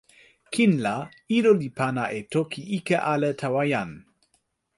kin 0.55 0.71
la, 0.85 0.93
ilo 1.37 1.51
li 1.59 1.69
pana 1.77 2.03
e 2.19 2.21
toki 2.33 2.61
ike 2.77 2.97
ale 3.13 3.29
tawa 3.41 3.63
jan. 3.71 3.91